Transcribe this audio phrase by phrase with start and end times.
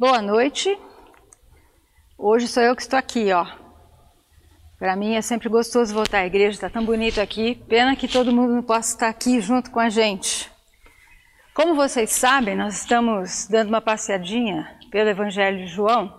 [0.00, 0.78] Boa noite.
[2.16, 3.44] Hoje sou eu que estou aqui, ó.
[4.78, 7.56] Para mim é sempre gostoso voltar à igreja, está tão bonito aqui.
[7.68, 10.50] Pena que todo mundo não possa estar aqui junto com a gente.
[11.52, 16.10] Como vocês sabem, nós estamos dando uma passeadinha pelo Evangelho de João,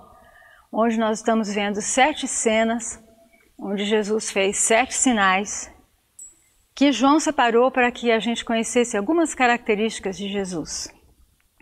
[0.71, 3.03] onde nós estamos vendo sete cenas
[3.57, 5.73] onde Jesus fez sete sinais
[6.75, 10.87] que João separou para que a gente conhecesse algumas características de Jesus.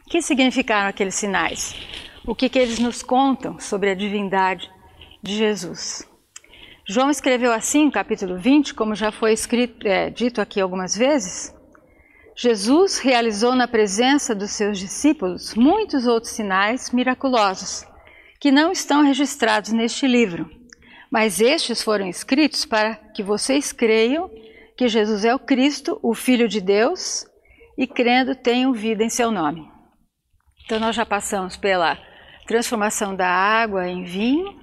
[0.06, 2.09] O que significaram aqueles sinais?
[2.30, 4.72] O que, que eles nos contam sobre a divindade
[5.20, 6.08] de Jesus.
[6.88, 11.52] João escreveu assim, no capítulo 20, como já foi escrito, é, dito aqui algumas vezes.
[12.36, 17.84] Jesus realizou na presença dos seus discípulos muitos outros sinais miraculosos,
[18.40, 20.48] que não estão registrados neste livro,
[21.10, 24.30] mas estes foram escritos para que vocês creiam
[24.78, 27.26] que Jesus é o Cristo, o Filho de Deus,
[27.76, 29.68] e crendo tenham vida em seu nome.
[30.64, 31.98] Então nós já passamos pela
[32.50, 34.60] transformação da água em vinho.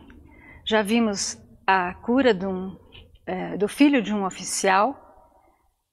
[0.64, 2.76] Já vimos a cura um,
[3.24, 5.00] é, do filho de um oficial.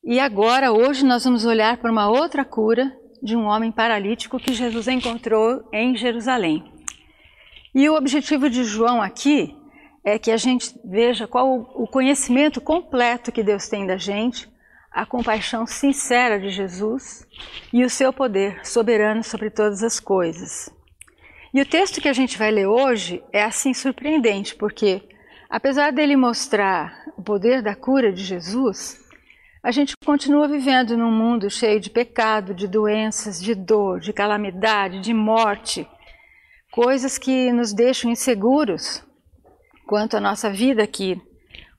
[0.04, 2.92] E agora, hoje, nós vamos olhar para uma outra cura
[3.22, 6.64] de um homem paralítico que Jesus encontrou em Jerusalém.
[7.76, 9.56] E o objetivo de João aqui
[10.04, 14.52] é que a gente veja qual o conhecimento completo que Deus tem da gente,
[14.92, 17.24] a compaixão sincera de Jesus
[17.72, 20.74] e o seu poder soberano sobre todas as coisas.
[21.54, 25.04] E o texto que a gente vai ler hoje é assim surpreendente, porque
[25.48, 29.00] apesar dele mostrar o poder da cura de Jesus,
[29.62, 35.00] a gente continua vivendo num mundo cheio de pecado, de doenças, de dor, de calamidade,
[35.00, 35.88] de morte,
[36.72, 39.06] coisas que nos deixam inseguros
[39.86, 41.22] quanto à nossa vida aqui.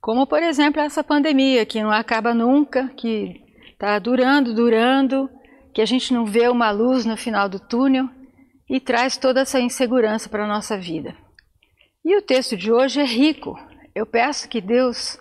[0.01, 5.29] Como, por exemplo, essa pandemia que não acaba nunca, que está durando, durando,
[5.75, 8.09] que a gente não vê uma luz no final do túnel
[8.69, 11.15] e traz toda essa insegurança para a nossa vida.
[12.05, 13.59] E o texto de hoje é rico.
[13.95, 15.19] Eu peço que Deus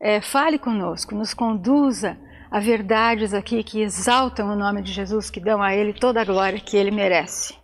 [0.00, 2.18] é, fale conosco, nos conduza
[2.50, 6.24] a verdades aqui que exaltam o nome de Jesus, que dão a Ele toda a
[6.24, 7.54] glória que Ele merece.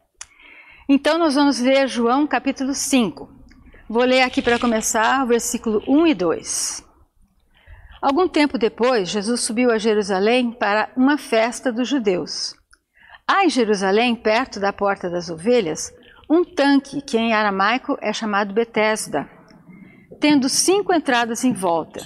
[0.89, 3.31] Então nós vamos ler João capítulo 5.
[3.89, 6.85] Vou ler aqui para começar o versículo 1 e 2.
[8.03, 12.60] Algum tempo depois, Jesus subiu a Jerusalém para uma festa dos judeus.
[13.33, 15.95] Há em Jerusalém, perto da Porta das Ovelhas,
[16.29, 19.31] um tanque que em aramaico é chamado Betesda,
[20.19, 22.05] tendo cinco entradas em volta.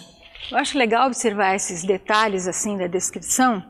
[0.51, 3.65] Eu acho legal observar esses detalhes assim da descrição,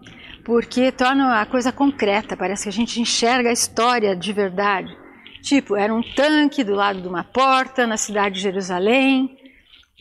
[0.45, 4.93] porque torna a coisa concreta, parece que a gente enxerga a história de verdade.
[5.41, 9.39] Tipo, era um tanque do lado de uma porta na cidade de Jerusalém.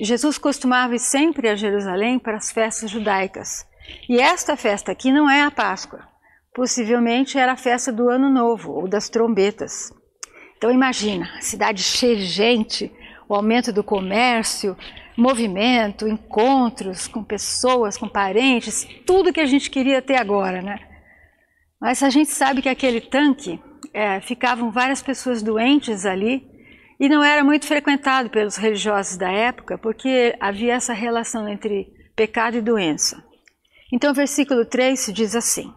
[0.02, 3.64] Jesus costumava ir sempre a Jerusalém para as festas judaicas.
[4.10, 6.13] E esta festa aqui não é a Páscoa.
[6.54, 9.92] Possivelmente era a festa do Ano Novo ou das trombetas.
[10.58, 12.92] Então imagina, cidade cheia de gente,
[13.28, 14.78] o aumento do comércio,
[15.18, 20.80] movimento, encontros com pessoas, com parentes, tudo que a gente queria ter agora, né?
[21.82, 23.60] Mas a gente sabe que aquele tanque
[23.94, 26.48] é, ficavam várias pessoas doentes ali
[27.00, 32.58] e não era muito frequentado pelos religiosos da época, porque havia essa relação entre pecado
[32.58, 33.24] e doença.
[33.92, 35.74] Então, o versículo 3 diz assim: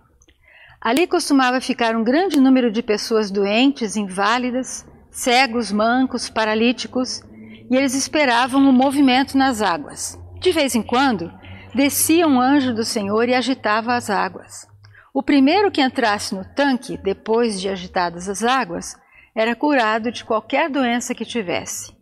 [0.86, 7.22] Ali costumava ficar um grande número de pessoas doentes, inválidas, cegos, mancos, paralíticos,
[7.68, 10.16] e eles esperavam o movimento nas águas.
[10.40, 11.28] De vez em quando,
[11.74, 14.64] descia um anjo do Senhor e agitava as águas.
[15.12, 18.94] O primeiro que entrasse no tanque, depois de agitadas as águas,
[19.34, 21.92] era curado de qualquer doença que tivesse.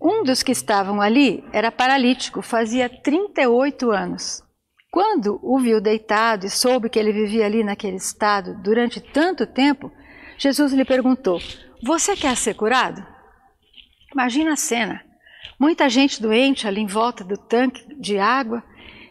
[0.00, 4.47] Um dos que estavam ali era paralítico, fazia 38 anos.
[4.90, 9.92] Quando o viu deitado e soube que ele vivia ali naquele estado durante tanto tempo,
[10.38, 11.40] Jesus lhe perguntou:
[11.82, 13.06] Você quer ser curado?
[14.12, 15.04] Imagina a cena.
[15.58, 18.62] Muita gente doente ali em volta do tanque de água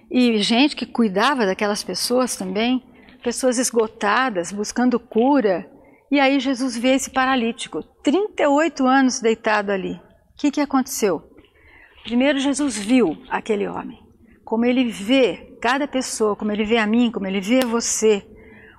[0.09, 2.83] e gente que cuidava daquelas pessoas também,
[3.23, 5.69] pessoas esgotadas, buscando cura.
[6.09, 9.93] E aí Jesus vê esse paralítico, 38 anos deitado ali.
[9.93, 10.01] O
[10.37, 11.21] que, que aconteceu?
[12.03, 14.07] Primeiro, Jesus viu aquele homem
[14.47, 18.25] como ele vê cada pessoa, como ele vê a mim, como ele vê você,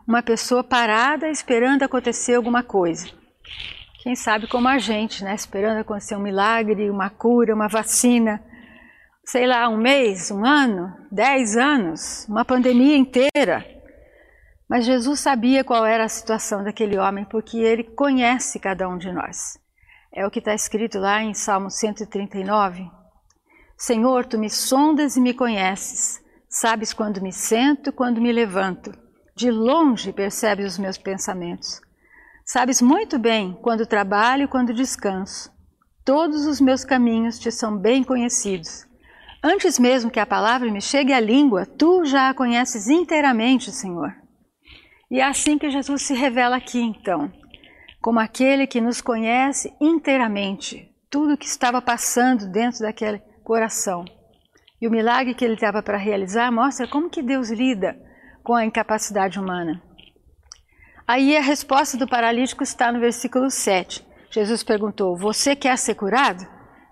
[0.07, 3.09] uma pessoa parada esperando acontecer alguma coisa.
[4.03, 5.35] Quem sabe como a gente, né?
[5.35, 8.43] Esperando acontecer um milagre, uma cura, uma vacina,
[9.25, 13.67] sei lá, um mês, um ano, dez anos, uma pandemia inteira.
[14.69, 19.13] Mas Jesus sabia qual era a situação daquele homem, porque ele conhece cada um de
[19.13, 19.59] nós.
[20.13, 22.91] É o que está escrito lá em Salmo 139,
[23.77, 26.21] Senhor, tu me sondas e me conheces.
[26.49, 28.91] Sabes quando me sento, quando me levanto.
[29.37, 31.81] De longe percebes os meus pensamentos.
[32.45, 35.53] Sabes muito bem quando trabalho e quando descanso.
[36.05, 38.87] Todos os meus caminhos te são bem conhecidos.
[39.45, 44.17] Antes mesmo que a palavra me chegue à língua, tu já a conheces inteiramente, Senhor.
[45.11, 47.31] E é assim que Jesus se revela aqui, então,
[48.01, 54.05] como aquele que nos conhece inteiramente, tudo que estava passando dentro daquele coração.
[54.81, 57.99] E o milagre que ele estava para realizar mostra como que Deus lida
[58.43, 59.83] com a incapacidade humana.
[61.07, 64.07] Aí a resposta do paralítico está no versículo 7.
[64.31, 66.47] Jesus perguntou: Você quer ser curado?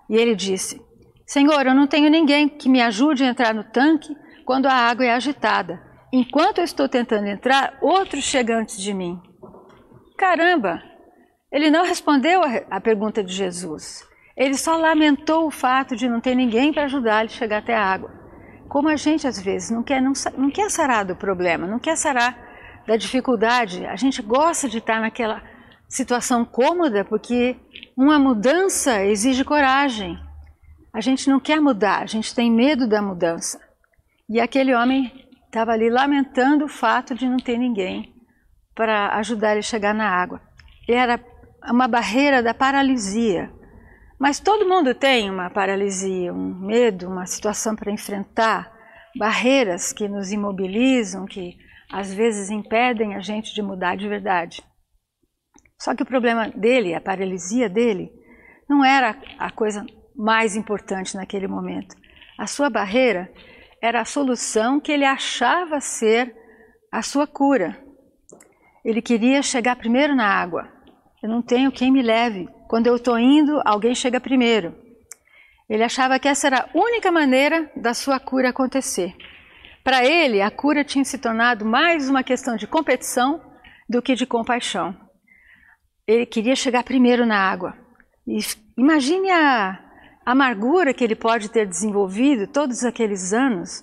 [0.09, 0.81] E ele disse:
[1.25, 5.05] Senhor, eu não tenho ninguém que me ajude a entrar no tanque quando a água
[5.05, 5.81] é agitada.
[6.11, 9.21] Enquanto eu estou tentando entrar, outro chega antes de mim.
[10.17, 10.81] Caramba!
[11.51, 14.07] Ele não respondeu a pergunta de Jesus.
[14.37, 17.75] Ele só lamentou o fato de não ter ninguém para ajudar ele a chegar até
[17.75, 18.11] a água.
[18.69, 21.97] Como a gente às vezes não quer, não, não quer sarar do problema, não quer
[21.97, 22.37] sarar
[22.85, 25.41] da dificuldade, a gente gosta de estar naquela
[25.89, 27.57] situação cômoda porque
[27.95, 30.17] uma mudança exige coragem.
[30.93, 33.59] A gente não quer mudar, a gente tem medo da mudança.
[34.29, 35.11] E aquele homem
[35.45, 38.13] estava ali lamentando o fato de não ter ninguém
[38.75, 40.41] para ajudar ele a chegar na água.
[40.87, 41.19] Era
[41.69, 43.51] uma barreira da paralisia.
[44.19, 48.71] Mas todo mundo tem uma paralisia, um medo, uma situação para enfrentar,
[49.15, 51.55] barreiras que nos imobilizam, que
[51.91, 54.63] às vezes impedem a gente de mudar de verdade.
[55.79, 58.11] Só que o problema dele, a paralisia dele,
[58.67, 59.85] não era a coisa
[60.15, 61.95] mais importante naquele momento.
[62.37, 63.31] A sua barreira
[63.81, 66.35] era a solução que ele achava ser
[66.91, 67.79] a sua cura.
[68.83, 70.67] Ele queria chegar primeiro na água.
[71.21, 72.47] Eu não tenho quem me leve.
[72.67, 74.75] Quando eu estou indo, alguém chega primeiro.
[75.69, 79.15] Ele achava que essa era a única maneira da sua cura acontecer.
[79.83, 83.41] Para ele, a cura tinha se tornado mais uma questão de competição
[83.89, 84.95] do que de compaixão.
[86.05, 87.73] Ele queria chegar primeiro na água.
[88.27, 88.39] E
[88.77, 89.79] imagine a
[90.25, 93.81] amargura que ele pode ter desenvolvido todos aqueles anos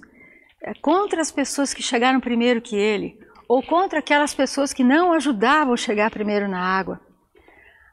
[0.62, 5.12] é, contra as pessoas que chegaram primeiro que ele, ou contra aquelas pessoas que não
[5.12, 7.00] ajudavam a chegar primeiro na água.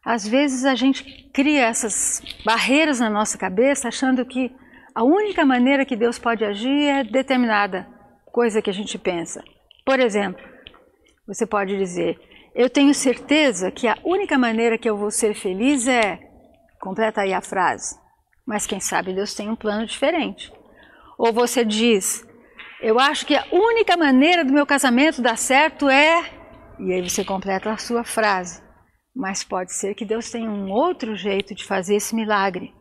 [0.04, 4.52] Às vezes a gente cria essas barreiras na nossa cabeça achando que
[4.96, 7.88] a única maneira que Deus pode agir é determinada
[8.32, 9.44] coisa que a gente pensa.
[9.86, 10.44] Por exemplo,
[11.28, 12.20] você pode dizer:
[12.56, 16.20] Eu tenho certeza que a única maneira que eu vou ser feliz é.
[16.80, 17.96] Completa aí a frase.
[18.46, 20.52] Mas quem sabe Deus tem um plano diferente.
[21.18, 22.26] Ou você diz:
[22.82, 26.24] Eu acho que a única maneira do meu casamento dar certo é.
[26.80, 28.71] E aí você completa a sua frase.
[29.16, 32.74] Mas pode ser que Deus tenha um outro jeito de fazer esse milagre.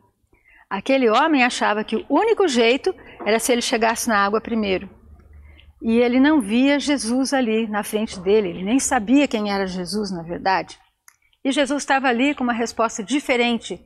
[0.68, 2.94] Aquele homem achava que o único jeito
[3.26, 4.88] era se ele chegasse na água primeiro.
[5.82, 10.10] E ele não via Jesus ali na frente dele, ele nem sabia quem era Jesus,
[10.12, 10.78] na verdade.
[11.42, 13.82] E Jesus estava ali com uma resposta diferente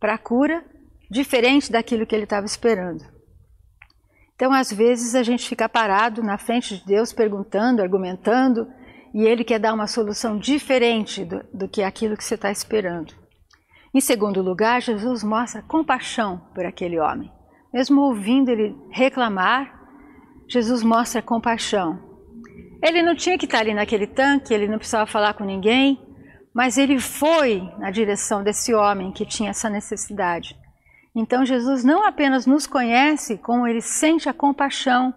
[0.00, 0.64] para a cura,
[1.10, 3.04] diferente daquilo que ele estava esperando.
[4.34, 8.66] Então, às vezes, a gente fica parado na frente de Deus, perguntando, argumentando,
[9.14, 13.14] e Ele quer dar uma solução diferente do, do que aquilo que você está esperando.
[13.94, 17.30] Em segundo lugar, Jesus mostra compaixão por aquele homem.
[17.72, 19.72] Mesmo ouvindo ele reclamar,
[20.48, 22.00] Jesus mostra compaixão.
[22.82, 26.00] Ele não tinha que estar ali naquele tanque, ele não precisava falar com ninguém,
[26.52, 30.56] mas ele foi na direção desse homem que tinha essa necessidade.
[31.14, 35.14] Então Jesus não apenas nos conhece, como ele sente a compaixão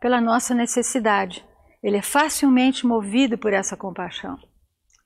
[0.00, 1.44] pela nossa necessidade.
[1.82, 4.38] Ele é facilmente movido por essa compaixão.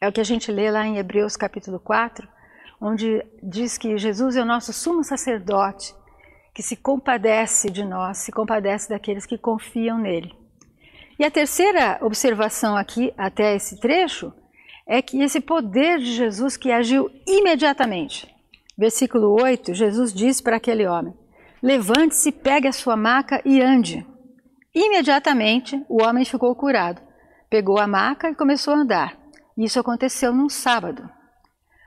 [0.00, 2.26] É o que a gente lê lá em Hebreus capítulo 4,
[2.80, 5.94] onde diz que Jesus é o nosso sumo sacerdote,
[6.52, 10.34] que se compadece de nós, se compadece daqueles que confiam nele.
[11.18, 14.32] E a terceira observação aqui, até esse trecho,
[14.86, 18.28] é que esse poder de Jesus que agiu imediatamente.
[18.76, 21.14] Versículo 8, Jesus diz para aquele homem:
[21.62, 24.04] Levante-se, pegue a sua maca e ande.
[24.74, 27.00] Imediatamente o homem ficou curado.
[27.48, 29.16] Pegou a maca e começou a andar.
[29.56, 31.08] Isso aconteceu num sábado.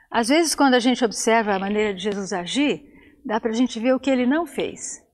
[0.10, 2.82] Às vezes, quando a gente observa a maneira de Jesus agir,
[3.26, 5.06] dá para a gente ver o que ele não fez.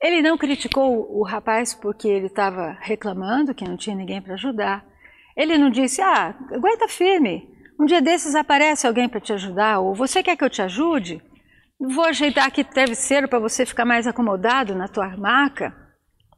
[0.00, 4.86] Ele não criticou o rapaz porque ele estava reclamando que não tinha ninguém para ajudar.
[5.36, 9.94] Ele não disse, ah, aguenta firme, um dia desses aparece alguém para te ajudar, ou
[9.94, 11.20] você quer que eu te ajude?
[11.80, 15.87] Vou ajeitar aqui travesseiro para você ficar mais acomodado na tua maca.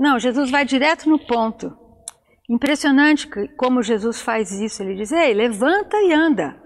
[0.00, 1.76] Não, Jesus vai direto no ponto.
[2.48, 3.28] Impressionante
[3.58, 4.82] como Jesus faz isso.
[4.82, 6.58] Ele diz: Ei, levanta e anda.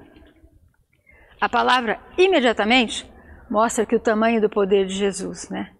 [1.40, 3.10] A palavra imediatamente
[3.50, 5.72] mostra que o tamanho do poder de Jesus, né?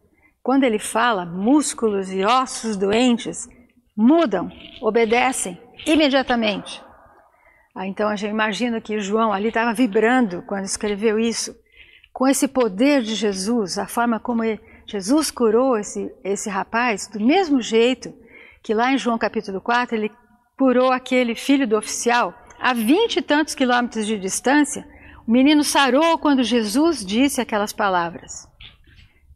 [0.42, 3.49] Quando ele fala, músculos e ossos doentes
[3.96, 4.50] mudam,
[4.82, 6.82] obedecem imediatamente.
[7.75, 11.54] Ah, então a gente imagina que João ali estava vibrando quando escreveu isso,
[12.12, 17.21] com esse poder de Jesus, a forma como ele, Jesus curou esse, esse rapaz, do
[17.21, 18.12] mesmo jeito
[18.62, 20.11] que lá em João capítulo 4 ele
[20.57, 24.87] curou aquele filho do oficial a vinte e tantos quilômetros de distância.
[25.26, 28.49] O menino sarou quando Jesus disse aquelas palavras.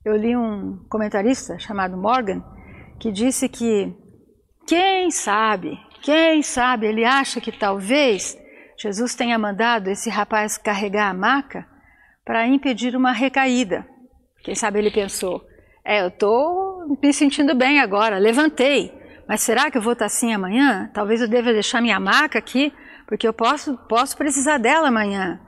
[0.05, 2.43] Eu li um comentarista chamado Morgan
[2.99, 3.95] que disse que
[4.67, 8.37] quem sabe, quem sabe, ele acha que talvez
[8.79, 11.67] Jesus tenha mandado esse rapaz carregar a maca
[12.25, 13.87] para impedir uma recaída.
[14.49, 15.45] Quem sabe ele pensou:
[15.85, 18.91] é, eu estou me sentindo bem agora, levantei,
[19.29, 20.91] mas será que eu vou estar assim amanhã?
[20.95, 22.73] Talvez eu deva deixar minha maca aqui,
[23.07, 25.39] porque eu posso, posso precisar dela amanhã.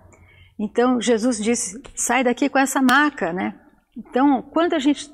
[0.59, 3.55] Então Jesus disse: sai daqui com essa maca, né?
[3.97, 5.11] Então, quando a gente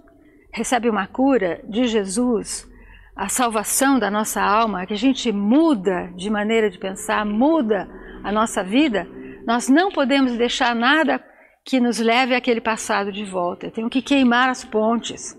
[0.52, 2.68] recebe uma cura de Jesus,
[3.14, 7.88] a salvação da nossa alma, que a gente muda de maneira de pensar, muda
[8.24, 9.06] a nossa vida,
[9.46, 11.24] nós não podemos deixar nada
[11.66, 13.66] que nos leve àquele passado de volta.
[13.66, 15.36] Eu tenho que queimar as pontes.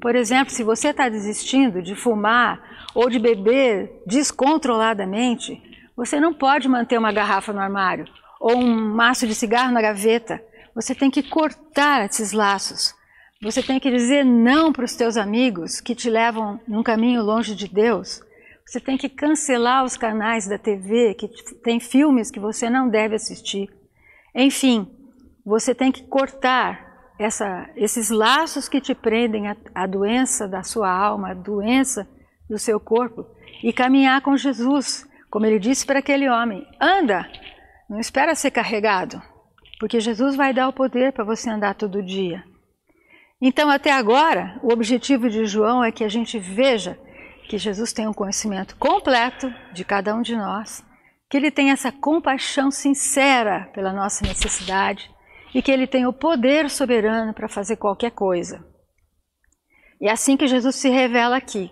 [0.00, 5.62] Por exemplo, se você está desistindo de fumar ou de beber descontroladamente,
[5.94, 8.06] você não pode manter uma garrafa no armário
[8.40, 10.42] ou um maço de cigarro na gaveta.
[10.74, 12.94] Você tem que cortar esses laços.
[13.42, 17.54] Você tem que dizer não para os teus amigos que te levam num caminho longe
[17.54, 18.22] de Deus.
[18.64, 21.28] Você tem que cancelar os canais da TV que
[21.62, 23.68] tem filmes que você não deve assistir.
[24.34, 24.88] Enfim,
[25.50, 31.32] você tem que cortar essa, esses laços que te prendem à, doença da sua alma,
[31.32, 32.08] a doença
[32.48, 33.26] do seu corpo,
[33.62, 37.28] e caminhar com Jesus, como ele disse para aquele homem: anda,
[37.88, 39.20] não espera ser carregado,
[39.80, 42.44] porque Jesus vai dar o poder para você andar todo dia.
[43.42, 46.96] Então, até agora, o objetivo de João é que a gente veja
[47.48, 50.84] que Jesus tem um conhecimento completo de cada um de nós,
[51.28, 55.10] que ele tem essa compaixão sincera pela nossa necessidade
[55.54, 58.64] e que ele tem o poder soberano para fazer qualquer coisa.
[60.00, 61.70] E é assim que Jesus se revela aqui.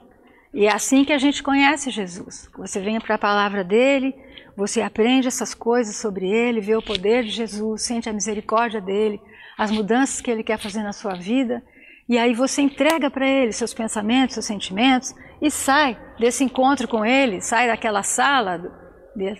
[0.52, 2.50] E é assim que a gente conhece Jesus.
[2.56, 4.14] Você vem para a palavra dele,
[4.56, 9.20] você aprende essas coisas sobre ele, vê o poder de Jesus, sente a misericórdia dele,
[9.58, 11.60] as mudanças que Ele quer fazer na sua vida,
[12.08, 17.04] e aí você entrega para Ele seus pensamentos, seus sentimentos, e sai desse encontro com
[17.04, 18.62] Ele, sai daquela sala,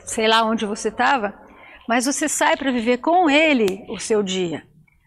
[0.05, 1.33] sei lá onde você estava,
[1.89, 4.63] mas você sai para viver com Ele o seu dia,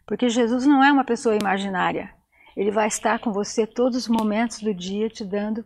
[0.08, 2.12] porque Jesus não é uma pessoa imaginária.
[2.58, 5.64] Ele vai estar com você todos os momentos do dia, te dando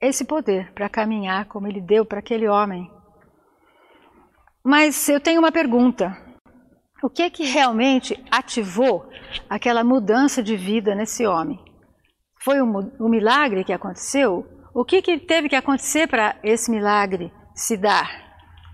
[0.00, 2.90] esse poder para caminhar como Ele deu para aquele homem.
[4.64, 6.16] Mas eu tenho uma pergunta.
[7.00, 9.08] O que é que realmente ativou
[9.48, 11.64] aquela mudança de vida nesse homem?
[12.42, 14.44] Foi um, um milagre que aconteceu?
[14.74, 18.27] O que, que teve que acontecer para esse milagre se dar?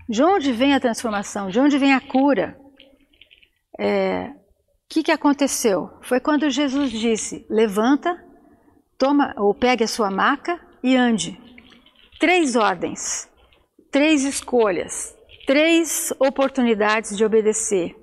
[0.07, 1.49] De onde vem a transformação?
[1.49, 2.57] De onde vem a cura?
[3.79, 5.89] É, o que, que aconteceu?
[6.01, 8.15] Foi quando Jesus disse: levanta,
[8.97, 11.39] toma ou pegue a sua maca e ande.
[12.19, 13.29] Três ordens,
[13.91, 15.15] três escolhas,
[15.47, 17.95] três oportunidades de obedecer.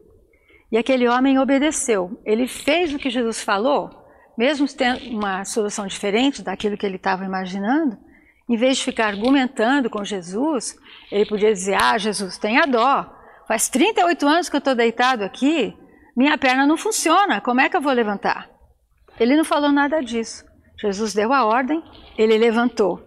[0.71, 2.21] E aquele homem obedeceu.
[2.25, 3.91] Ele fez o que Jesus falou,
[4.37, 7.97] mesmo tendo uma solução diferente daquilo que ele estava imaginando.
[8.49, 10.77] Em vez de ficar argumentando com Jesus,
[11.11, 13.07] ele podia dizer: Ah, Jesus, tenha dó.
[13.47, 15.77] Faz 38 anos que eu estou deitado aqui,
[16.17, 18.49] minha perna não funciona, como é que eu vou levantar?
[19.19, 20.45] Ele não falou nada disso.
[20.81, 21.83] Jesus deu a ordem,
[22.17, 23.01] ele levantou.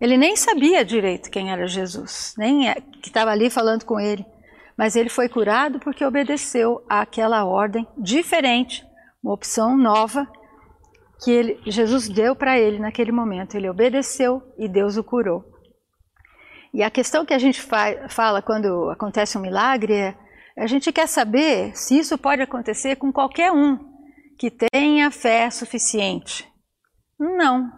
[0.00, 4.26] Ele nem sabia direito quem era Jesus, nem é, que estava ali falando com ele
[4.76, 8.84] mas ele foi curado porque obedeceu àquela ordem diferente,
[9.22, 10.26] uma opção nova
[11.22, 13.56] que ele, Jesus deu para ele naquele momento.
[13.56, 15.44] Ele obedeceu e Deus o curou.
[16.74, 20.14] E a questão que a gente fa fala quando acontece um milagre é:
[20.56, 23.78] a gente quer saber se isso pode acontecer com qualquer um
[24.38, 26.50] que tenha fé suficiente.
[27.18, 27.70] Não.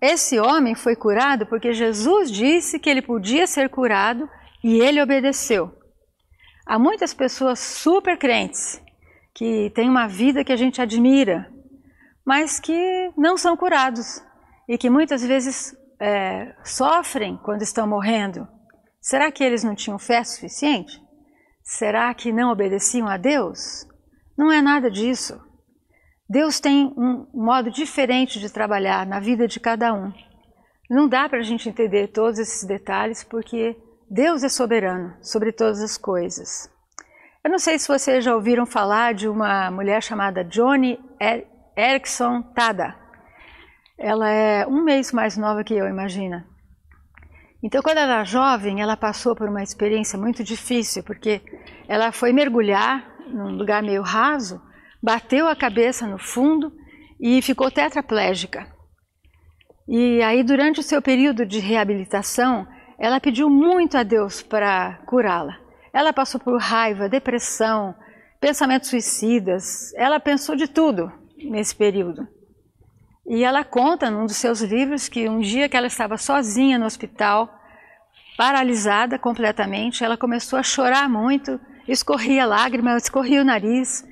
[0.00, 4.28] Esse homem foi curado porque Jesus disse que ele podia ser curado
[4.62, 5.72] e ele obedeceu.
[6.64, 8.80] Há muitas pessoas super crentes
[9.34, 11.52] que têm uma vida que a gente admira,
[12.28, 14.22] mas que não são curados
[14.68, 18.46] e que muitas vezes é, sofrem quando estão morrendo.
[19.00, 21.02] Será que eles não tinham fé suficiente?
[21.62, 23.86] Será que não obedeciam a Deus?
[24.36, 25.40] Não é nada disso.
[26.28, 30.12] Deus tem um modo diferente de trabalhar na vida de cada um.
[30.90, 33.74] Não dá para a gente entender todos esses detalhes porque
[34.10, 36.70] Deus é soberano sobre todas as coisas.
[37.42, 41.00] Eu não sei se vocês já ouviram falar de uma mulher chamada Johnny
[41.78, 42.96] Erickson Tada.
[43.96, 46.44] Ela é um mês mais nova que eu, imagina.
[47.62, 51.40] Então, quando ela era jovem, ela passou por uma experiência muito difícil, porque
[51.86, 54.60] ela foi mergulhar num lugar meio raso,
[55.00, 56.72] bateu a cabeça no fundo
[57.20, 58.66] e ficou tetraplégica.
[59.86, 62.66] E aí, durante o seu período de reabilitação,
[62.98, 65.56] ela pediu muito a Deus para curá-la.
[65.92, 67.94] Ela passou por raiva, depressão,
[68.40, 71.12] pensamentos suicidas, ela pensou de tudo
[71.44, 72.26] nesse período.
[73.26, 76.86] E ela conta num dos seus livros que um dia que ela estava sozinha no
[76.86, 77.54] hospital,
[78.36, 84.06] paralisada completamente, ela começou a chorar muito, escorria lágrimas, escorria o nariz,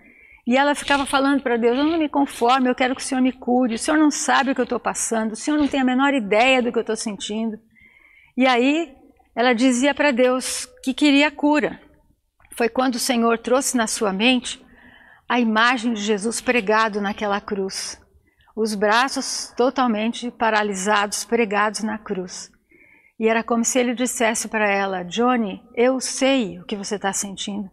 [0.46, 3.20] e ela ficava falando para Deus: Eu não me conformo, eu quero que o Senhor
[3.20, 5.80] me cure, o Senhor não sabe o que eu estou passando, o Senhor não tem
[5.80, 7.58] a menor ideia do que eu estou sentindo.
[8.36, 8.94] E aí
[9.34, 11.80] ela dizia para Deus que queria cura.
[12.56, 14.64] Foi quando o Senhor trouxe na sua mente
[15.28, 18.00] a imagem de Jesus pregado naquela cruz,
[18.54, 22.50] os braços totalmente paralisados, pregados na cruz.
[23.18, 27.12] E era como se ele dissesse para ela: Johnny, eu sei o que você está
[27.12, 27.70] sentindo,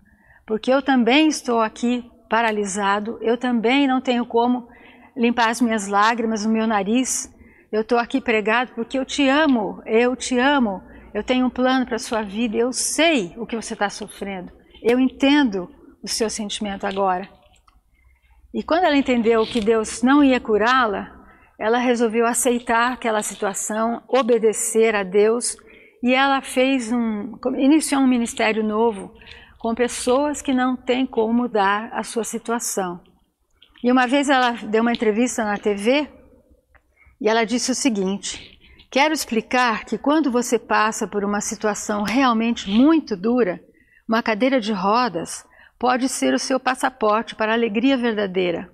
[0.47, 4.67] porque eu também estou aqui paralisado, eu também não tenho como
[5.15, 7.31] limpar as minhas lágrimas, o meu nariz.
[7.71, 10.81] Eu estou aqui pregado porque eu te amo, eu te amo,
[11.13, 14.51] eu tenho um plano para a sua vida, eu sei o que você está sofrendo,
[14.81, 15.69] eu entendo
[16.03, 17.27] o seu sentimento agora.
[18.53, 21.11] E quando ela entendeu que Deus não ia curá-la,
[21.57, 25.57] ela resolveu aceitar aquela situação, obedecer a Deus
[26.03, 29.13] e ela fez um, iniciou um ministério novo
[29.57, 33.01] com pessoas que não têm como mudar a sua situação.
[33.83, 36.07] E uma vez ela deu uma entrevista na TV
[37.19, 38.59] e ela disse o seguinte:
[38.91, 43.59] Quero explicar que quando você passa por uma situação realmente muito dura,
[44.07, 45.43] uma cadeira de rodas
[45.83, 48.71] pode ser o seu passaporte para a alegria verdadeira.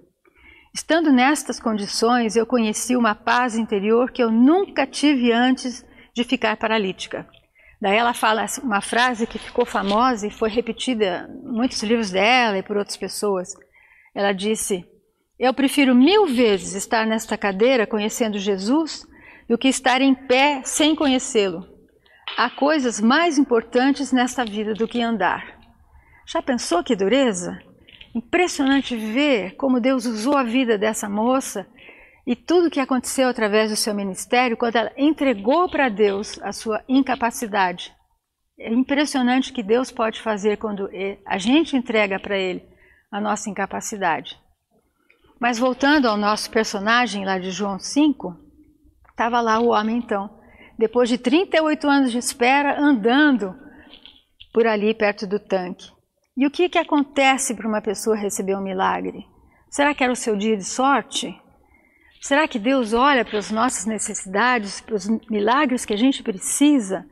[0.72, 6.56] Estando nestas condições, eu conheci uma paz interior que eu nunca tive antes de ficar
[6.58, 7.28] paralítica.
[7.82, 12.60] Daí ela fala uma frase que ficou famosa e foi repetida em muitos livros dela
[12.60, 13.56] e por outras pessoas.
[14.14, 14.86] Ela disse:
[15.40, 19.04] Eu prefiro mil vezes estar nesta cadeira conhecendo Jesus
[19.50, 21.66] do que estar em pé sem conhecê-lo.
[22.38, 25.59] Há coisas mais importantes nesta vida do que andar.
[26.32, 27.60] Já pensou que dureza?
[28.14, 31.66] Impressionante ver como Deus usou a vida dessa moça
[32.26, 36.52] e tudo o que aconteceu através do seu ministério quando ela entregou para Deus a
[36.54, 37.92] sua incapacidade.
[38.60, 40.88] É impressionante que Deus pode fazer quando
[41.26, 42.64] a gente entrega para Ele
[43.12, 44.40] a nossa incapacidade.
[45.40, 48.38] Mas voltando ao nosso personagem lá de João 5,
[49.10, 50.30] estava lá o homem então,
[50.78, 53.56] depois de 38 anos de espera, andando
[54.54, 55.98] por ali perto do tanque.
[56.40, 59.28] E o que, que acontece para uma pessoa receber um milagre?
[59.70, 61.38] Será que era o seu dia de sorte?
[62.22, 67.06] Será que Deus olha para as nossas necessidades, para os milagres que a gente precisa?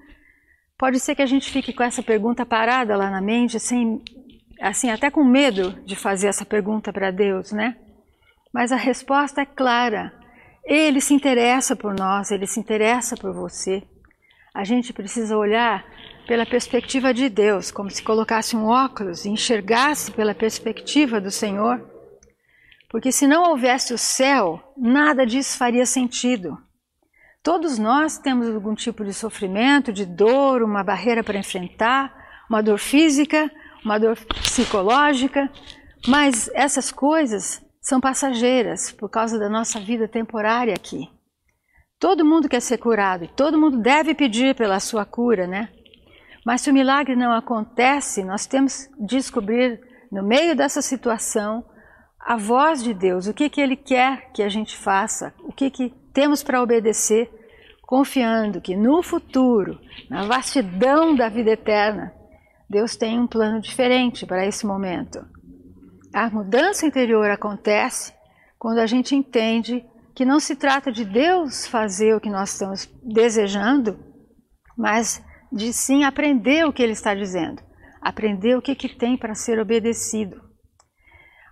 [0.78, 4.02] Pode ser que a gente fique com essa pergunta parada lá na mente, sem,
[4.62, 7.76] assim, até com medo de fazer essa pergunta para Deus, né?
[8.54, 10.14] Mas a resposta é clara.
[10.64, 13.84] Ele se interessa por nós, ele se interessa por você.
[14.54, 15.86] A gente precisa olhar
[16.28, 21.82] pela perspectiva de Deus, como se colocasse um óculos e enxergasse pela perspectiva do Senhor.
[22.90, 26.58] Porque se não houvesse o céu, nada disso faria sentido.
[27.42, 32.14] Todos nós temos algum tipo de sofrimento, de dor, uma barreira para enfrentar,
[32.50, 33.50] uma dor física,
[33.84, 35.50] uma dor psicológica,
[36.08, 41.08] mas essas coisas são passageiras por causa da nossa vida temporária aqui.
[41.98, 45.70] Todo mundo quer ser curado e todo mundo deve pedir pela sua cura, né?
[46.48, 51.66] Mas se o milagre não acontece, nós temos de descobrir, no meio dessa situação,
[52.18, 55.70] a voz de Deus, o que, que Ele quer que a gente faça, o que,
[55.70, 57.30] que temos para obedecer,
[57.82, 59.78] confiando que no futuro,
[60.10, 62.14] na vastidão da vida eterna,
[62.70, 65.20] Deus tem um plano diferente para esse momento.
[66.14, 68.14] A mudança interior acontece
[68.58, 72.90] quando a gente entende que não se trata de Deus fazer o que nós estamos
[73.04, 74.00] desejando,
[74.78, 77.62] mas de sim aprender o que ele está dizendo,
[78.02, 80.42] aprender o que, que tem para ser obedecido.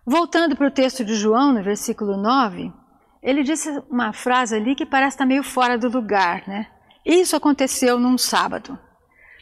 [0.05, 2.71] Voltando para o texto de João, no versículo 9,
[3.23, 6.67] ele disse uma frase ali que parece estar meio fora do lugar, né?
[7.03, 8.77] Isso aconteceu num sábado.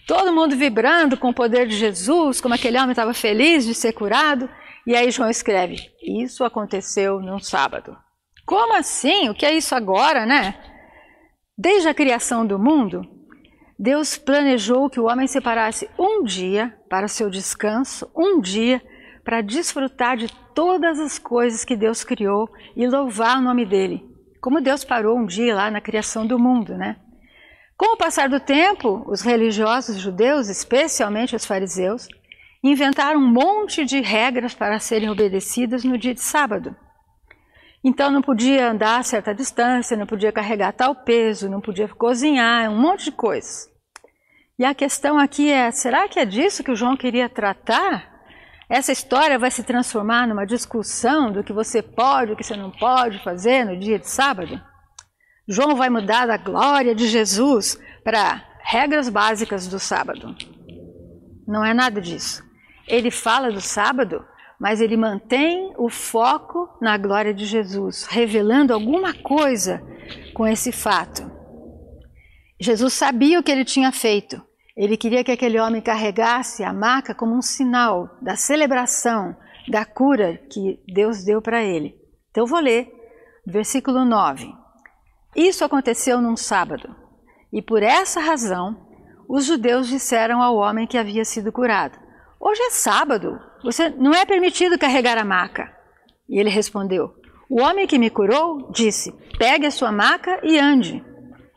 [0.08, 3.94] Todo mundo vibrando com o poder de Jesus, como aquele homem estava feliz de ser
[3.94, 4.50] curado.
[4.86, 7.98] E aí João escreve: Isso aconteceu num sábado.
[8.46, 9.30] Como assim?
[9.30, 10.56] O que é isso agora, né?
[11.58, 13.02] Desde a criação do mundo,
[13.84, 18.82] Deus planejou que o homem separasse um dia para seu descanso, um dia
[19.26, 24.02] para desfrutar de todas as coisas que Deus criou e louvar o nome dele.
[24.41, 26.96] Como Deus parou um dia lá na criação do mundo, né?
[27.76, 32.08] Com o passar do tempo, os religiosos judeus, especialmente os fariseus,
[32.63, 36.74] inventaram um monte de regras para serem obedecidas no dia de sábado.
[37.84, 42.72] Então não podia andar a certa distância, não podia carregar tal peso, não podia cozinhar,
[42.72, 43.73] um monte de coisas.
[44.58, 48.12] E a questão aqui é: será que é disso que o João queria tratar?
[48.70, 52.72] Essa história vai se transformar numa discussão do que você pode, o que você não
[52.72, 54.60] pode fazer no dia de sábado?
[55.48, 60.36] João vai mudar da glória de Jesus para regras básicas do sábado.
[61.46, 62.44] Não é nada disso.
[62.88, 64.26] Ele fala do sábado
[64.63, 69.84] mas ele mantém o foco na glória de Jesus, revelando alguma coisa
[70.34, 71.30] com esse fato.
[72.63, 74.41] Jesus sabia o que ele tinha feito.
[74.73, 79.36] Ele queria que aquele homem carregasse a maca como um sinal da celebração,
[79.67, 81.93] da cura que Deus deu para ele.
[82.32, 82.89] Então eu vou ler,
[83.45, 84.49] versículo 9.
[85.36, 86.95] Isso aconteceu num sábado,
[87.52, 88.88] e por essa razão
[89.28, 91.99] os judeus disseram ao homem que havia sido curado:
[92.39, 95.69] Hoje é sábado, você não é permitido carregar a maca.
[96.30, 97.13] E ele respondeu:
[97.49, 101.04] O homem que me curou disse: Pegue a sua maca e ande.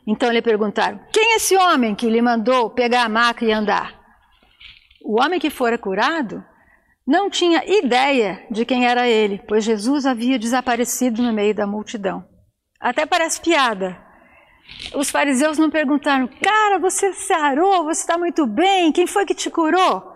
[0.07, 3.99] Então lhe perguntaram: Quem é esse homem que lhe mandou pegar a maca e andar?
[5.03, 6.43] O homem que fora curado
[7.05, 12.25] não tinha ideia de quem era ele, pois Jesus havia desaparecido no meio da multidão.
[12.79, 13.97] Até parece piada.
[14.95, 19.49] Os fariseus não perguntaram: Cara, você sarou, você está muito bem, quem foi que te
[19.49, 20.13] curou?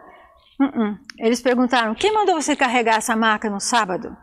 [0.59, 0.97] Uh -uh.
[1.17, 4.15] Eles perguntaram: quem mandou você carregar essa maca no sábado?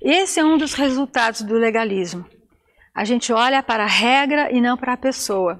[0.00, 2.24] Esse é um dos resultados do legalismo.
[3.00, 5.58] A gente olha para a regra e não para a pessoa.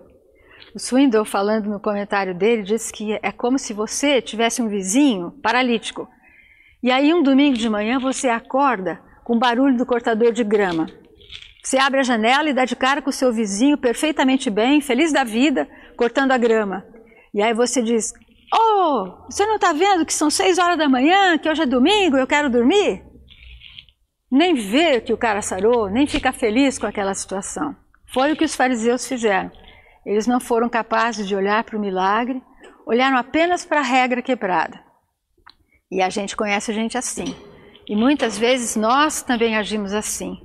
[0.74, 5.30] O Swindle, falando no comentário dele, disse que é como se você tivesse um vizinho
[5.42, 6.06] paralítico.
[6.82, 10.86] E aí, um domingo de manhã, você acorda com o barulho do cortador de grama.
[11.62, 15.10] Você abre a janela e dá de cara com o seu vizinho perfeitamente bem, feliz
[15.10, 16.84] da vida, cortando a grama.
[17.32, 18.12] E aí você diz:
[18.52, 22.18] Oh, você não está vendo que são seis horas da manhã, que hoje é domingo,
[22.18, 23.02] eu quero dormir?
[24.30, 27.74] Nem vê que o cara sarou, nem fica feliz com aquela situação.
[28.06, 29.50] Foi o que os fariseus fizeram.
[30.06, 32.42] Eles não foram capazes de olhar para o milagre,
[32.86, 34.80] olharam apenas para a regra quebrada.
[35.90, 37.34] E a gente conhece a gente assim.
[37.88, 40.40] E muitas vezes nós também agimos assim,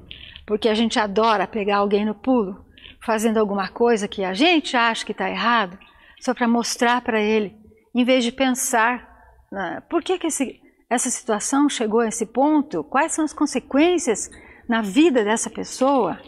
[0.48, 2.66] porque a gente adora pegar alguém no pulo,
[3.04, 5.78] fazendo alguma coisa que a gente acha que está errado,
[6.20, 7.56] só para mostrar para ele
[7.94, 9.08] em vez de pensar
[9.52, 14.30] né, por que, que esse, essa situação chegou a esse ponto, quais são as consequências
[14.70, 16.20] na vida dessa pessoa.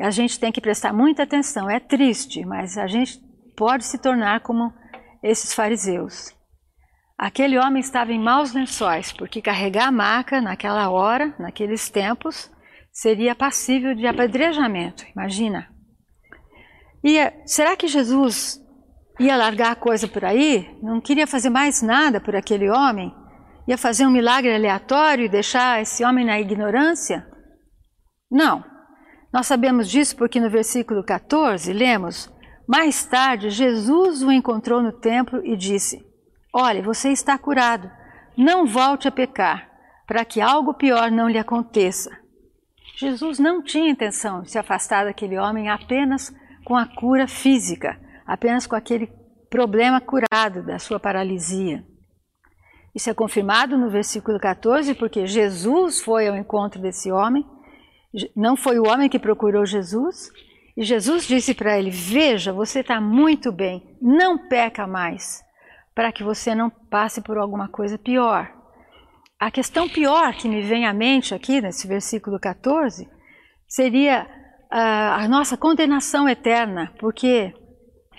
[0.00, 1.68] A gente tem que prestar muita atenção.
[1.68, 3.18] É triste, mas a gente
[3.56, 4.72] pode se tornar como
[5.22, 6.34] esses fariseus.
[7.18, 12.50] Aquele homem estava em maus lençóis, porque carregar a maca naquela hora, naqueles tempos,
[12.92, 15.04] seria passível de apedrejamento.
[15.14, 15.68] Imagina.
[17.02, 18.60] E será que Jesus
[19.18, 23.14] ia largar a coisa por aí, não queria fazer mais nada por aquele homem,
[23.66, 27.26] ia fazer um milagre aleatório e deixar esse homem na ignorância?
[28.30, 28.64] Não.
[29.32, 32.32] Nós sabemos disso porque no versículo 14 lemos:
[32.66, 36.04] Mais tarde, Jesus o encontrou no templo e disse:
[36.52, 37.90] Olha, você está curado,
[38.36, 39.68] não volte a pecar,
[40.06, 42.10] para que algo pior não lhe aconteça.
[42.96, 48.66] Jesus não tinha intenção de se afastar daquele homem apenas com a cura física apenas
[48.66, 49.10] com aquele
[49.48, 51.84] problema curado da sua paralisia.
[52.94, 57.44] Isso é confirmado no versículo 14, porque Jesus foi ao encontro desse homem,
[58.34, 60.30] não foi o homem que procurou Jesus,
[60.76, 65.42] e Jesus disse para ele: Veja, você está muito bem, não peca mais,
[65.94, 68.50] para que você não passe por alguma coisa pior.
[69.38, 73.06] A questão pior que me vem à mente aqui, nesse versículo 14,
[73.68, 74.26] seria
[74.70, 77.52] a, a nossa condenação eterna, porque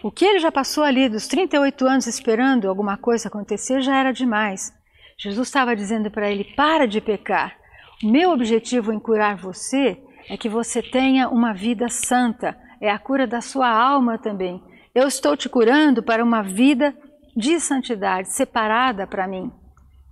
[0.03, 4.12] o que ele já passou ali dos 38 anos esperando alguma coisa acontecer já era
[4.12, 4.71] demais.
[5.17, 7.57] Jesus estava dizendo para ele: para de pecar.
[8.03, 12.99] O meu objetivo em curar você é que você tenha uma vida santa, é a
[12.99, 14.62] cura da sua alma também.
[14.93, 16.95] Eu estou te curando para uma vida
[17.36, 19.51] de santidade, separada para mim.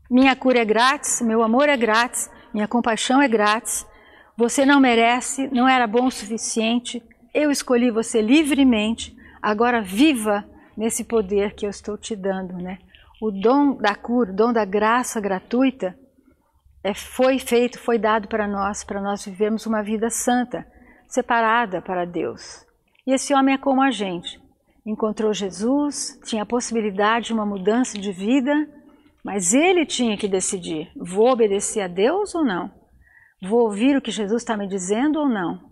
[0.10, 3.86] Minha cura é grátis, meu amor é grátis, minha compaixão é grátis.
[4.38, 7.04] Você não merece, não era bom o suficiente.
[7.34, 9.16] Eu escolhi você livremente
[9.46, 10.44] Agora viva
[10.76, 12.80] nesse poder que eu estou te dando, né?
[13.22, 15.96] O dom da cura, o dom da graça gratuita
[16.84, 20.66] é, foi feito, foi dado para nós, para nós vivermos uma vida santa,
[21.08, 22.66] separada para Deus.
[23.06, 24.42] E esse homem é como a gente.
[24.84, 28.68] Encontrou Jesus, tinha a possibilidade de uma mudança de vida,
[29.24, 32.72] mas ele tinha que decidir: vou obedecer a Deus ou não?
[33.44, 35.70] Vou ouvir o que Jesus está me dizendo ou não?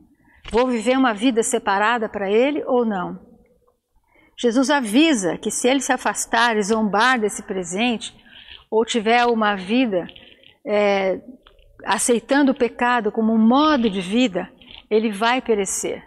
[0.52, 3.33] Vou viver uma vida separada para Ele ou não?
[4.44, 8.14] Jesus avisa que se ele se afastar e zombar desse presente,
[8.70, 10.06] ou tiver uma vida
[10.66, 11.22] é,
[11.86, 14.52] aceitando o pecado como um modo de vida,
[14.90, 16.04] ele vai perecer.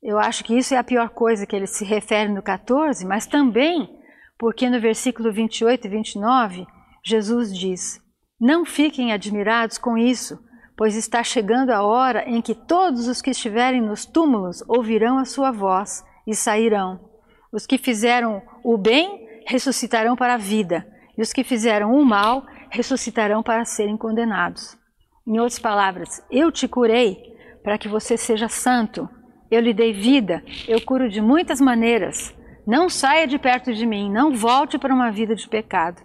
[0.00, 3.26] Eu acho que isso é a pior coisa que ele se refere no 14, mas
[3.26, 3.92] também
[4.38, 6.64] porque no versículo 28 e 29,
[7.04, 8.00] Jesus diz:
[8.40, 10.38] Não fiquem admirados com isso,
[10.76, 15.24] pois está chegando a hora em que todos os que estiverem nos túmulos ouvirão a
[15.24, 17.07] sua voz e sairão.
[17.52, 22.44] Os que fizeram o bem ressuscitarão para a vida, e os que fizeram o mal
[22.70, 24.76] ressuscitarão para serem condenados.
[25.26, 27.16] Em outras palavras, eu te curei
[27.62, 29.08] para que você seja santo.
[29.50, 32.34] Eu lhe dei vida, eu curo de muitas maneiras.
[32.66, 36.02] Não saia de perto de mim, não volte para uma vida de pecado.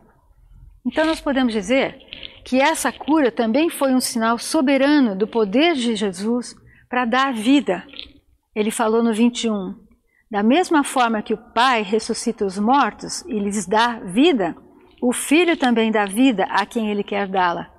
[0.86, 1.97] Então nós podemos dizer
[2.43, 6.56] que essa cura também foi um sinal soberano do poder de Jesus
[6.89, 7.86] para dar vida.
[8.56, 9.75] Ele falou no 21:
[10.34, 14.56] Da mesma forma que o Pai ressuscita os mortos e lhes dá vida,
[15.00, 17.69] o Filho também dá vida a quem ele quer dá-la.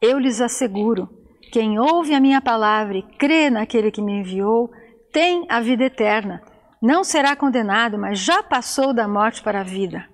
[0.00, 1.06] Eu lhes asseguro:
[1.52, 4.70] quem ouve a minha palavra e crê naquele que me enviou,
[5.12, 6.42] tem a vida eterna.
[6.80, 10.08] Não será condenado, mas já passou da morte para a vida.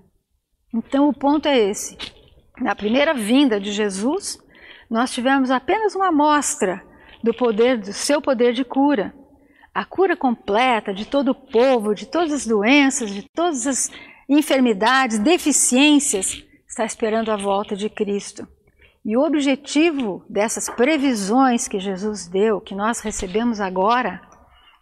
[0.75, 1.97] Então o ponto é esse.
[2.59, 4.37] Na primeira vinda de Jesus,
[4.91, 6.83] nós tivemos apenas uma amostra
[7.23, 9.15] do poder, do seu poder de cura.
[9.75, 13.91] A cura completa de todo o povo, de todas as doenças, de todas as
[14.29, 18.47] enfermidades, deficiências, está esperando a volta de Cristo.
[19.05, 24.23] E o objetivo dessas previsões que Jesus deu, que nós recebemos agora,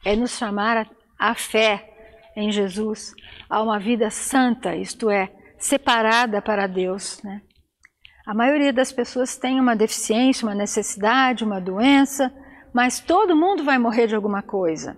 [0.05, 1.89] é nos chamar à fé
[2.37, 3.15] em Jesus,
[3.49, 7.21] a uma vida santa, isto é, separada para Deus.
[7.23, 7.43] Né?
[8.27, 12.33] A maioria das pessoas tem uma deficiência, uma necessidade, uma doença,
[12.73, 14.97] mas todo mundo vai morrer de alguma coisa.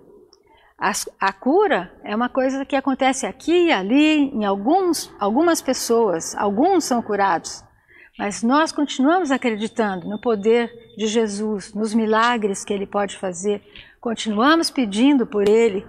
[0.79, 6.35] A, a, cura é uma coisa que acontece aqui e ali, em alguns, algumas pessoas,
[6.37, 7.65] alguns são curados,
[8.19, 13.63] mas nós continuamos acreditando no poder de Jesus, nos milagres que Ele pode fazer,
[14.01, 15.87] continuamos pedindo por Ele,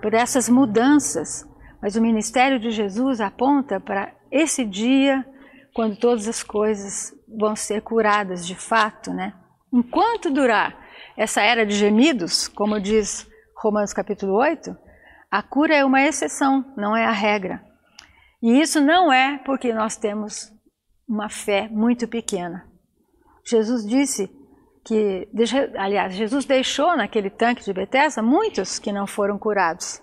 [0.00, 1.48] por essas mudanças,
[1.80, 5.26] mas o ministério de Jesus aponta para esse dia
[5.74, 9.34] quando todas as coisas vão ser curadas de fato, né?
[9.72, 10.85] Enquanto durar
[11.16, 13.26] essa era de gemidos, como diz
[13.56, 14.76] Romanos capítulo 8,
[15.30, 17.64] a cura é uma exceção, não é a regra.
[18.42, 20.52] E isso não é porque nós temos
[21.08, 22.66] uma fé muito pequena.
[23.44, 24.30] Jesus disse
[24.84, 25.28] que,
[25.76, 30.02] aliás, Jesus deixou naquele tanque de Betesda muitos que não foram curados.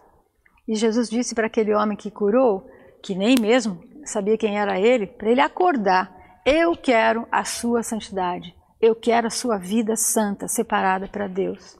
[0.67, 2.67] E Jesus disse para aquele homem que curou,
[3.01, 6.11] que nem mesmo sabia quem era ele, para ele acordar.
[6.45, 8.55] Eu quero a sua santidade.
[8.85, 11.79] Eu quero a sua vida santa, separada para Deus.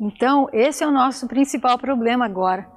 [0.00, 2.68] Então, esse é o nosso principal problema agora,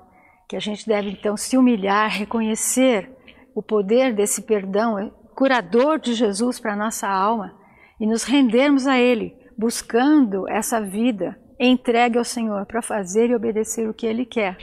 [0.48, 3.10] que a gente deve então se humilhar, reconhecer
[3.56, 7.58] o poder desse perdão curador de Jesus para a nossa alma
[8.00, 13.90] e nos rendermos a Ele, buscando essa vida entregue ao Senhor para fazer e obedecer
[13.90, 14.58] o que Ele quer.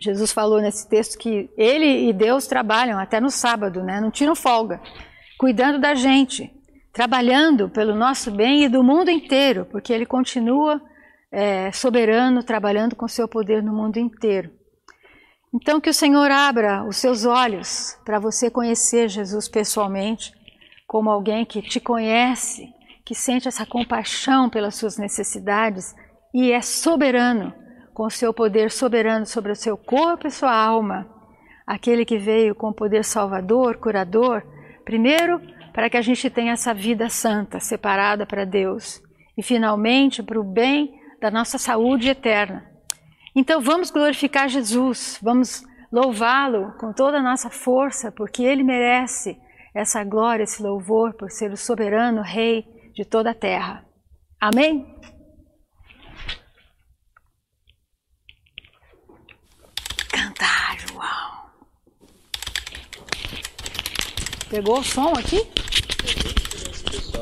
[0.00, 4.00] Jesus falou nesse texto que ele e Deus trabalham até no sábado, né?
[4.00, 4.80] não tiram folga,
[5.38, 6.50] cuidando da gente,
[6.92, 10.80] trabalhando pelo nosso bem e do mundo inteiro, porque ele continua
[11.30, 14.50] é, soberano, trabalhando com seu poder no mundo inteiro.
[15.54, 20.32] Então, que o Senhor abra os seus olhos para você conhecer Jesus pessoalmente,
[20.86, 22.68] como alguém que te conhece,
[23.04, 25.94] que sente essa compaixão pelas suas necessidades
[26.32, 27.52] e é soberano
[27.92, 31.06] com o seu poder soberano sobre o seu corpo e sua alma,
[31.66, 34.42] aquele que veio com o poder salvador, curador,
[34.84, 35.40] primeiro
[35.72, 39.00] para que a gente tenha essa vida santa, separada para Deus,
[39.36, 42.70] e finalmente para o bem da nossa saúde eterna.
[43.34, 49.38] Então vamos glorificar Jesus, vamos louvá-lo com toda a nossa força, porque ele merece
[49.74, 53.84] essa glória, esse louvor por ser o soberano rei de toda a terra.
[54.40, 55.00] Amém?
[60.12, 61.50] cantar, João.
[64.50, 65.61] Pegou o som aqui?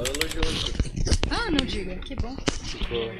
[0.00, 0.44] O pessoal elogiou.
[1.30, 2.34] Ah, não diga, que bom.
[2.64, 3.12] Ficou.